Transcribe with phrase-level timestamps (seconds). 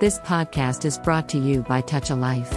[0.00, 2.52] This podcast is brought to you by Touch a Life.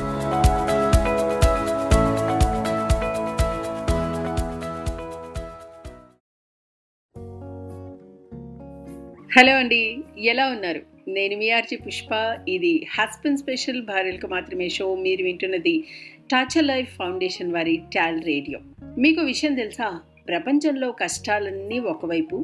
[9.32, 9.82] Hello అండి
[10.24, 12.10] ఎలా ఉన్నారు నేను మీ ఆర్చి పుష్ప
[12.50, 15.76] ఇది హస్బెండ్ స్పెషల్ భార్యలకు మాత్రమే షో మీరు వింటున్నది
[16.34, 18.60] టచ్ లైఫ్ ఫౌండేషన్ వారి టాల్ రేడియో
[18.98, 19.90] మీకు విషయం తెలుసా
[20.28, 22.38] ప్రపంచంలో కష్టాలన్నీ ఒకవైపు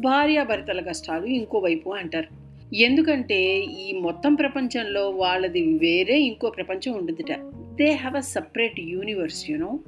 [0.00, 2.39] భార్యాభర్తల కష్టాలు ఇంకోవైపు అంటారు
[2.74, 7.32] ఎందుకంటే ఈ మొత్తం ప్రపంచంలో వాళ్ళది వేరే ఇంకో ప్రపంచం ఉంటుందిట.
[7.74, 9.78] They have a separate universe you know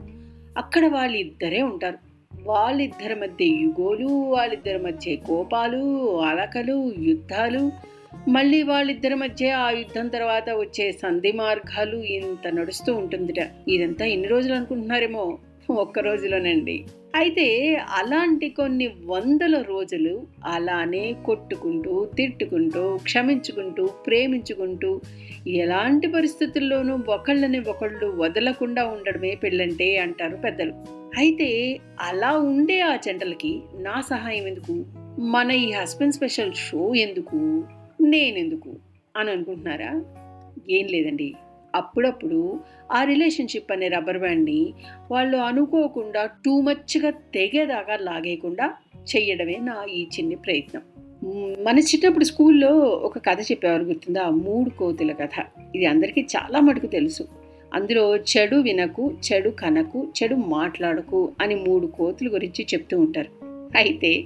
[0.57, 1.99] అక్కడ వాళ్ళిద్దరే ఉంటారు.
[2.35, 7.93] వాళ్ళిద్దరి మధ్య యుగోలు వాళ్ళిద్దరి మధ్య కోపాలు అలకలు యుద్ధాలు
[8.29, 13.51] మళ్ళీ వాళ్ళిద్దరి మధ్య ఆ యుద్ధం తర్వాత వచ్చే సంధి మార్గాలు ఇంత నడుస్తూ ఉంటుందిట.
[13.69, 15.39] ఇదంతా ఎన్ని రోజులు అనుకుంటున్నారేమో.
[15.71, 16.85] ఒక్క రోజులోనండి.
[17.15, 25.01] అయితే అలాంటి కొన్ని వందల రోజులు అలానే కొట్టుకుంటూ తిట్టుకుంటూ క్షమించుకుంటూ ప్రేమించుకుంటూ
[25.49, 30.73] ఎలాంటి పరిస్థితుల్లోనూ ఒకళ్ళని ఒకళ్ళు వదలకుండా ఉండడమే పెళ్ళంటే అంటారు పెద్దలు.
[31.19, 34.85] అయితే అలా ఉండే ఆ జంటలకి నా సహాయం ఎందుకు?
[35.21, 37.65] మన ఈ హస్బెండ్ స్పెషల్ షో ఎందుకు?
[38.03, 38.75] నేనెందుకు?
[39.17, 40.05] అని అనుకుంటున్నారా?
[40.71, 41.35] ఏం లేదండి.
[41.75, 42.61] అప్పుడప్పుడు
[42.93, 44.75] ఆ రిలేషన్షిప్ అనే రబ్బర్ బ్యాండ్ని
[45.11, 48.75] వాళ్ళు అనుకోకుండా టూ మచ్గా తెగేదాకా లాగేయకుండా
[49.17, 50.83] చెయ్యడమే నా ఈ చిన్ని ప్రయత్నం.
[51.65, 54.29] మన చిన్నప్పుడు స్కూల్లో ఒక కథ చెప్పేవారు గుర్తుందా?
[54.29, 55.45] మూడు కోతుల కథ.
[55.75, 57.23] ఇది అందరికీ చాలా మటుకు తెలుసు.
[57.75, 63.29] అందులో చెడు వినకు చెడు కనకు చెడు మాట్లాడకు అని మూడు కోతుల గురించి చెప్తూ ఉంటారు.
[63.77, 64.25] అయితే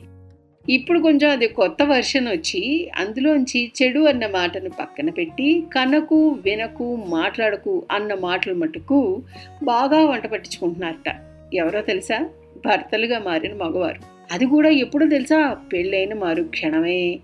[0.70, 7.82] ఇప్పుడు కొంచెం అది కొత్త వర్షన్ వచ్చి అందులోంచి చెడు అన్న మాటను పక్కన పెట్టి కనకు వినకు మాట్లాడకు
[7.92, 9.22] అన్న మాటలు మటుకు
[9.62, 11.16] బాగా వంట పట్టించుకుంటున్నారట.
[11.54, 12.28] ఎవరో తెలుసా?
[12.66, 14.00] భర్తలుగా మారిన మగవారు.
[14.32, 15.56] అది కూడా ఎప్పుడో తెలుసా?
[15.72, 17.18] పెళ్ళైన మారు క్షణమే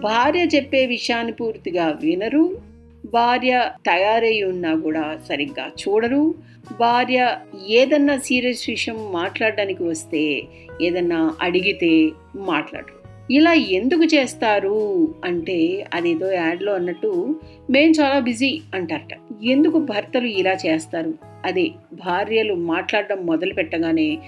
[0.00, 2.69] భార్య చెప్పే విషయాన్ని పూర్తిగా వినరు
[3.12, 6.34] భార్య తయారై ఉన్నా కూడా సరిగ్గా చూడరు.
[6.80, 7.36] భార్య
[7.68, 10.42] ఏదన్నా సీరియస్ విషయం మాట్లాడడానికి వస్తే
[10.82, 13.00] ఏదన్నా అడిగితే మాట్లాడరు.
[13.32, 15.14] ఇలా ఎందుకు చేస్తారు?
[15.24, 17.40] అంటే అదేదో యాడ్లో అన్నట్టు
[17.70, 19.42] మేము చాలా బిజీ అంటారట.
[19.44, 21.14] ఎందుకు భర్తలు ఇలా చేస్తారు?
[21.44, 24.18] అదే భార్యలు మాట్లాడడం మొదలు పెట్టగానే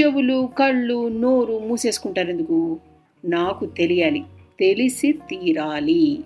[0.00, 2.78] చెవులు కళ్ళు నోరు మూసేసుకుంటారు ఎందుకు
[3.24, 4.22] నాకు తెలియాలి.
[4.60, 6.18] తెలిసి తీరాలి.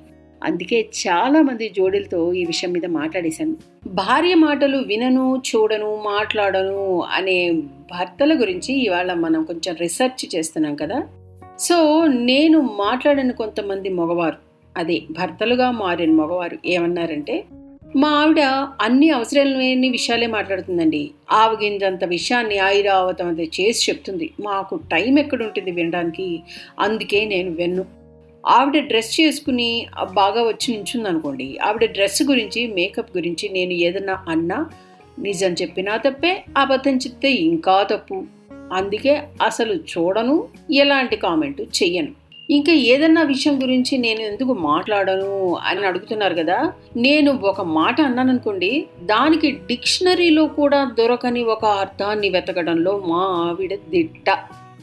[0.45, 3.57] అందుకే చాలామంది జోడీలతో ఈ విషయం మీద మాట్లాడేశాను.
[3.87, 7.51] భార్య మాటలు వినను చూడను మాట్లాడను అనే
[7.91, 11.03] భర్తల గురించి ఇవాళ మనం కొంచెం రీసెర్చ్ చేస్తున్నాం కదా.
[11.59, 14.37] సో నేను మాట్లాడిన కొంతమంది మగవారు
[14.77, 17.45] అదే భర్తలుగా మారిన మగవారు ఏమన్నారంటే
[17.97, 18.41] మా ఆవిడ
[18.81, 21.11] అన్ని అవసరం లేని విషయాలే మాట్లాడుతుందండి.
[21.31, 24.31] ఆవగింజంత విషయాన్ని ఆయిరావతం అది చేసి చెప్తుంది.
[24.41, 26.41] మాకు టైం ఎక్కడుంటుంది వినడానికి?
[26.81, 27.98] అందుకే నేను విన్ను.
[28.47, 34.67] ఆవిడ డ్రెస్ చేసుకుని బాగా వచ్చి నించుంది అనుకోండి ఆవిడ డ్రెస్ గురించి మేకప్ గురించి నేను ఏదన్నా అన్నా
[35.19, 38.25] నిజం చెప్పినా తప్పే అబద్ధం చెప్తే ఇంకా తప్పు.
[38.73, 42.09] అందుకే అసలు చూడను ఎలాంటి కామెంట్ చెయ్యను.
[42.51, 48.87] ఇంకా ఏదన్నా విషయం గురించి నేను ఎందుకు మాట్లాడను అని అడుగుతున్నారు కదా నేను ఒక మాట అన్నాను అనుకోండి
[49.03, 54.31] దానికి డిక్షనరీలో కూడా దొరకని ఒక అర్థాన్ని వెతకడంలో మా ఆవిడ దిట్ట.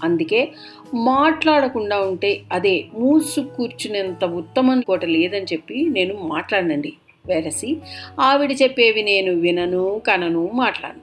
[0.04, 0.52] అందుకే
[0.94, 6.94] మాట్లాడకుండా ఉంటే అదే మూసు కూర్చునేంత ఉత్తమం కోట లేదని చెప్పి నేను మాట్లాడనండి
[7.26, 7.78] వెరసి.
[8.20, 11.02] ఆవిడ చెప్పేవి నేను వినను కనను మాట్లాడను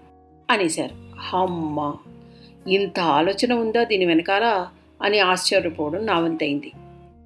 [0.51, 1.13] అనేశారు.
[1.37, 1.95] అమ్మ
[2.69, 4.67] ఇంత ఆలోచన ఉందా దీని వెనకాల?
[5.03, 6.73] అని ఆశ్చర్యపోవడం నా వంతైంది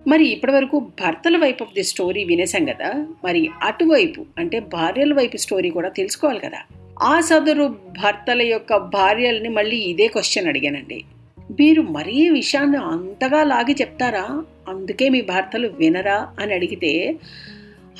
[0.08, 5.70] మరి ఇప్పటివరకు భర్తల వైపు ఆఫ్ ది స్టోరీ వినేశాం కదా మరి అటువైపు అంటే భార్యల వైపు స్టోరీ
[5.70, 6.58] కూడా తెలుసుకోవాలి కదా.
[7.02, 11.04] ఆ సదరు భర్తల యొక్క భార్యల్ని మళ్ళీ ఇదే క్వశ్చన్ అడిగానండి.
[11.50, 14.44] మీరు మరీ విషయాన్ని అంతగా లాగి చెప్తారా?
[14.68, 17.16] అందుకే మీ భర్తలు వినరా అని అడిగితే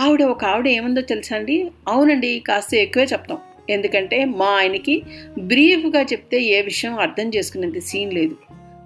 [0.01, 1.71] ఆవిడ ఒక ఆవిడ ఏముందో తెలుసా అండి?
[1.89, 3.39] అవునండి కాస్త ఎక్కువే చెప్తాం.
[3.71, 5.03] ఎందుకంటే మా ఆయనకి
[5.39, 8.37] బ్రీఫ్గా చెప్తే ఏ విషయం అర్థం చేసుకునేంత సీన్ లేదు.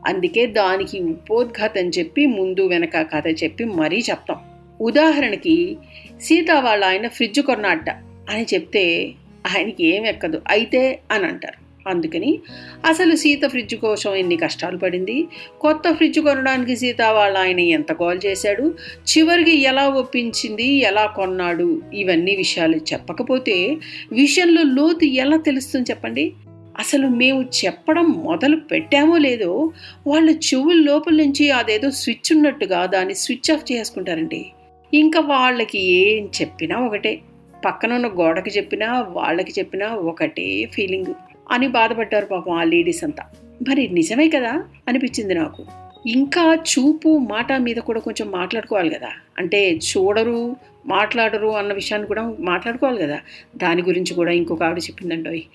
[0.06, 4.36] అందుకే దానికి ఉపోద్ఘాతం చెప్పి ముందు వెనక కథ చెప్పి మరీ చెప్తాం.
[4.80, 5.76] ఉదాహరణకి
[6.20, 7.90] సీత వాళ్ళ ఆయన ఫ్రిడ్జ్ కొన్నట్ట
[8.30, 9.12] అని చెప్తే
[9.56, 10.42] ఆయనకి ఏం ఎక్కదు.
[10.48, 11.69] అయితే అని అంటారు.
[11.86, 12.38] అందుకని
[12.84, 15.26] అసలు సీత ఫ్రిడ్జ్ కోసం ఎన్ని కష్టాలు పడింది.
[15.60, 18.74] కొత్త ఫ్రిడ్జ్ కొనడానికి సీత వాళ్ళ ఆయన ఎంత గోల్ చేశాడు.
[19.00, 23.76] చివరికి ఎలా ఒప్పించింది ఎలా కొన్నాడు ఇవన్నీ విషయాలు చెప్పకపోతే
[24.12, 26.32] విషయంలో లోతు ఎలా తెలుస్తుంది చెప్పండి.
[26.78, 29.72] అసలు మేము చెప్పడం మొదలు పెట్టామో లేదో
[30.06, 34.46] వాళ్ళ చెవుల లోపల నుంచి అదేదో స్విచ్ ఉన్నట్టుగా దాన్ని స్విచ్ ఆఫ్ చేసుకుంటారండి.
[34.94, 37.20] ఇంకా వాళ్ళకి ఏం చెప్పినా ఒకటే.
[37.64, 41.06] పక్కన ఉన్న గోడకి చెప్పినా వాళ్ళకి చెప్పినా ఒకటే ఫీలింగ్.
[41.50, 43.22] అని బాధపడ్డారు పాపం ఆ లేడీస్ అంతా.
[43.68, 44.64] మరి నిజమే కదా?
[44.88, 45.64] అనిపించింది నాకు.
[46.06, 49.08] ఇంకా చూపు మాట మీద కూడా కొంచెం మాట్లాడుకోవాలి కదా?
[49.38, 50.56] అంటే చూడరు
[50.86, 53.18] మాట్లాడరు అన్న విషయాన్ని కూడా మాట్లాడుకోవాలి కదా?
[53.56, 55.46] దాని గురించి కూడా ఇంకొక ఆవిడ చెప్పిందండి.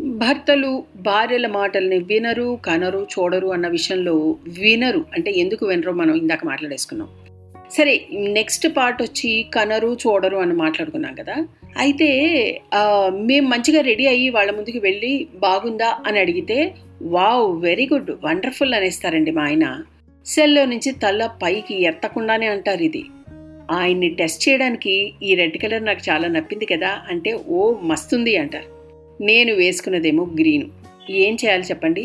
[0.00, 5.04] భర్తలు భార్యల మాటల్ని వినరు కనరు చూడరు అన్న విషయంలో వినరు.
[5.14, 7.08] అంటే ఎందుకు వినరు మనం ఇందాక మాట్లాడేసుకున్నాం.
[7.76, 7.92] సరే
[8.38, 11.36] నెక్స్ట్ పార్ట్ వచ్చి కనరు చూడరు అని మాట్లాడుకున్నాం కదా.
[11.82, 12.08] అయితే
[13.28, 15.12] మేము మంచిగా రెడీ అయ్యి వాళ్ళ ముందుకు వెళ్ళి
[15.44, 16.58] బాగుందా అని అడిగితే
[17.14, 19.66] వావ్ వెరీ గుడ్ వండర్ఫుల్ అనేస్తారండి మా ఆయన.
[20.26, 23.02] సెల్లో నుంచి తల పైకి ఎత్తకుండానే అంటారు ఇది.
[23.70, 27.60] ఆయన్ని టెస్ట్ చేయడానికి ఈ రెడ్ కలర్ నాకు చాలా నప్పింది కదా అంటే ఓ
[27.90, 28.68] మస్తుంది అంటారు.
[29.24, 30.68] నేను వేసుకున్నదేమో గ్రీను.
[31.24, 32.04] ఏం చేయాలి చెప్పండి?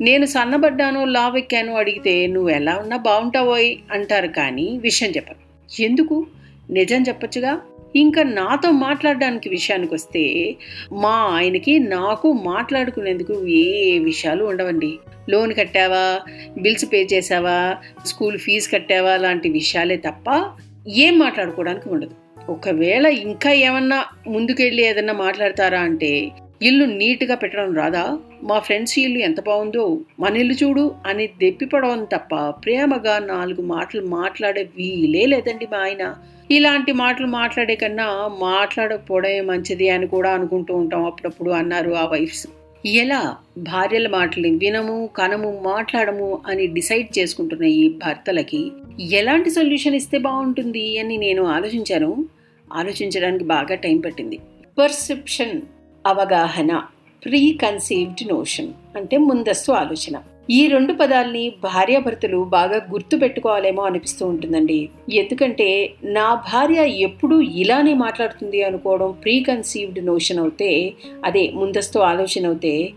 [0.00, 5.48] నేను సన్నబడ్డాను లావెక్కాను అడిగితే నువ్వు ఎలా ఉన్నా బాగుంటావోయ్ అంటారు కానీ విషయం చెప్పరు.
[5.82, 6.26] ఎందుకు?
[6.70, 7.60] నిజం చెప్పచ్చుగా?
[7.96, 10.54] ఇంకా నాతో మాట్లాడడానికి విషయానికి వస్తే
[10.92, 14.98] మా ఆయనకి నాకు మాట్లాడుకునేందుకు ఏ విషయాలు ఉండవండి.
[15.30, 16.20] లోన్ కట్టావా?
[16.58, 19.16] బిల్స్ పే చేసావా స్కూల్ ఫీజు కట్టావా?
[19.16, 20.50] లాంటి విషయాలే తప్ప
[20.88, 22.14] ఏం మాట్లాడుకోవడానికి ఉండదు.
[22.48, 26.30] ఒకవేళ ఇంకా ఏమన్నా ముందుకెళ్ళి ఏదన్నా మాట్లాడతారా అంటే
[26.62, 28.18] ఇల్లు నీట్గా పెట్టడం రాదా?
[28.42, 34.62] మా ఫ్రెండ్స్ ఇల్లు ఎంత బాగుందో మన ఇల్లు చూడు అని దెప్పిపడవం తప్ప ప్రేమగా నాలుగు మాటలు మాట్లాడే
[34.76, 36.14] వీలే లేదండి మా ఆయన.
[36.50, 42.46] ఇలాంటి మాటలు మాట్లాడే కన్నా మాట్లాడకపోవడమే మంచిది అని కూడా అనుకుంటూ ఉంటాం అప్పుడప్పుడు అన్నారు ఆ వైఫ్స్.
[42.86, 43.36] ఎలా?
[43.58, 51.16] భార్యల మాటలు వినము కనము మాట్లాడము అని డిసైడ్ చేసుకుంటున్న ఈ భర్తలకి ఎలాంటి సొల్యూషన్ ఇస్తే బాగుంటుంది అని
[51.16, 52.28] నేను ఆలోచించాను.
[52.72, 54.38] ఆలోచించడానికి బాగా టైం పట్టింది.
[54.78, 55.60] పర్సెప్షన్
[56.08, 56.82] అవగాహన
[57.24, 60.20] ప్రీ కన్సీవ్డ్ నోషన్ అంటే ముందస్తు ఆలోచన.
[60.50, 64.88] ఈ రెండు పదాల్ని భార్యాభర్తలు బాగా గుర్తు పెట్టుకోవాలేమో అనిపిస్తూ ఉంటుందండి.
[65.12, 70.92] ఎందుకంటే నా భార్య ఎప్పుడూ ఇలానే మాట్లాడుతుంది అనుకోవడం ప్రీ కన్సీవ్డ్ నోషన్ అవుతే
[71.24, 72.90] అదే ముందస్తు ఆలోచన అవుతే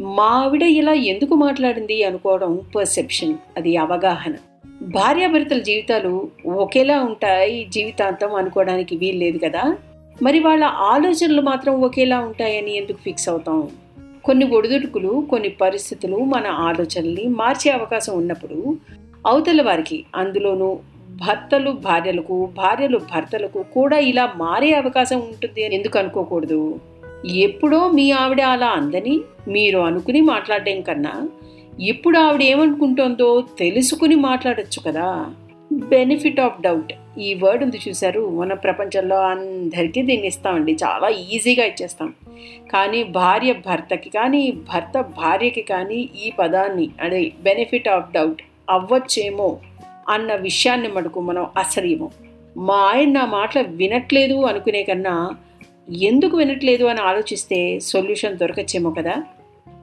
[0.00, 4.34] మా ఆవిడ ఇలా ఎందుకు మాట్లాడింది అనుకోవడం పర్సెప్షన్ అది అవగాహన.
[4.82, 9.76] భార్యాభర్తల జీవితాలు ఒకేలా ఉంటాయి జీవితాంతం అనుకోవడానికి వీల్లేదు కదా?
[10.22, 13.68] మరి వాళ్ళ ఆలోచనలు మాత్రం ఒకేలా ఉంటాయని ఎందుకు ఫిక్స్ అవుతాం?
[14.24, 18.76] కొన్ని ఒడిదుడుకులు కొన్ని పరిస్థితులు మన ఆలోచనల్ని మార్చే అవకాశం ఉన్నప్పుడు
[19.26, 20.78] అవతల వారికి అందులోనూ
[21.08, 26.80] భర్తలు భార్యలకు భార్యలు భర్తలకు కూడా ఇలా మారే అవకాశం ఉంటుంది అని ఎందుకు అనుకోకూడదు?
[27.26, 31.28] ఎప్పుడో మీ ఆవిడ అలా అందని మీరు అనుకుని మాట్లాడడం కన్నా
[31.80, 35.34] ఇప్పుడు ఆవిడ ఏమనుకుంటోందో తెలుసుకుని మాట్లాడచ్చు కదా.
[35.78, 36.92] Benefit of doubt.
[37.18, 40.72] ఈ వర్డ్ ఉంది చూసారు మన ప్రపంచంలో అందరికీ దీన్ని ఇస్తామండి.
[40.72, 42.14] చాలా ఈజీగా ఇచ్చేస్తాం.
[42.72, 49.58] కానీ భార్య భర్తకి కానీ భర్త భార్యకి కానీ ఈ పదాన్ని అదే బెనిఫిట్ ఆఫ్ డౌట్ అవ్వచ్చేమో
[50.08, 52.10] అన్న విషయాన్ని మటుకు మనం అసలేమో
[52.56, 55.30] మా ఆయన నా మాటలు వినట్లేదు అనుకునే కన్నా
[56.02, 59.24] ఎందుకు వినట్లేదు అని ఆలోచిస్తే సొల్యూషన్ దొరకచ్చేమో కదా.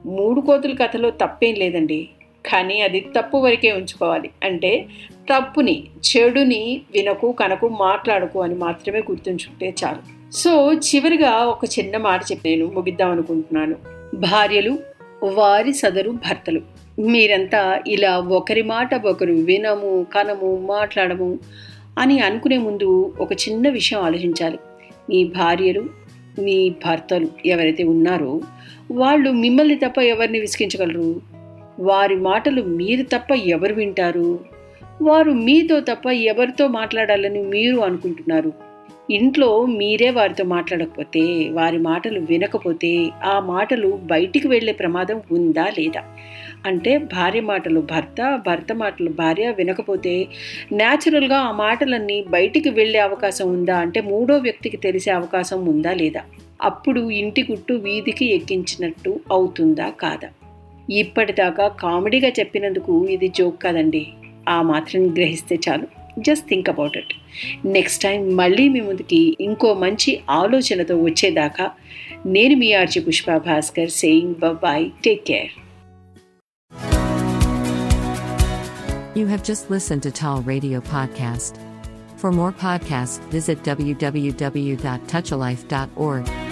[0.06, 2.08] మూడు కోతుల కథలో తప్పేం లేదండి.
[2.52, 4.30] కానీ అది తప్పు వరకే ఉంచుకోవాలి.
[4.44, 4.86] అంటే
[5.30, 10.32] తప్పుని చెడుని వినకు కనకు మాట్లాడకు అని మాత్రమే గుర్తుంచుకుంటే చాలు.
[10.32, 13.76] సో చివరిగా ఒక చిన్న మాట చెప్పి నేను ముగిద్దాం అనుకుంటున్నాను.
[14.14, 14.78] భార్యలు
[15.22, 16.60] వారి సదరు భర్తలు.
[16.98, 21.38] మీరంతా ఇలా ఒకరి మాట ఒకరు వినము కనము మాట్లాడము
[21.98, 24.58] అని అనుకునే ముందు ఒక చిన్న విషయం ఆలోచించాలి.
[25.10, 26.06] మీ భార్యలు
[26.38, 28.40] మీ భర్తలు ఎవరైతే ఉన్నారో
[28.90, 31.20] వాళ్ళు మిమ్మల్ని తప్ప ఎవరిని విసిగించగలరు?
[31.78, 34.55] వారి మాటలు మీరు తప్ప ఎవరు వింటారు?
[35.02, 38.52] వారు మీతో తప్ప ఎవరితో మాట్లాడాలని మీరు అనుకుంటున్నారు?
[39.10, 46.02] ఇంట్లో మీరే వారితో మాట్లాడకపోతే వారి మాటలు వినకపోతే ఆ మాటలు బయటికి వెళ్ళే ప్రమాదం ఉందా లేదా?
[46.66, 50.26] అంటే భార్య మాటలు భర్త భర్త మాటలు భార్య వినకపోతే
[50.72, 53.76] న్యాచురల్గా ఆ మాటలన్నీ బయటికి వెళ్ళే అవకాశం ఉందా?
[53.76, 56.20] అంటే మూడో వ్యక్తికి తెలిసే అవకాశం ఉందా లేదా?
[56.62, 60.28] అప్పుడు ఇంటి గుట్టు వీధికి ఎక్కించినట్టు అవుతుందా కాదా?
[60.90, 64.06] ఇప్పటిదాకా కామెడీగా చెప్పినందుకు ఇది జోక్ కాదండి.
[64.71, 65.87] మాత్రం గ్రహిస్తే చాలు
[66.19, 67.13] just think about it
[67.75, 71.71] next time మళ్ళీ మీ ముందుకి ఇంకో మంచి ఆలోచనతో వచ్చేదాకా
[72.25, 75.49] నేను మీ Archi Pushpa Bhaskar saying bye take care
[79.15, 81.57] You have just listened to Tall Radio Podcast.
[82.17, 86.44] For more podcasts, visit www.touchalife.org.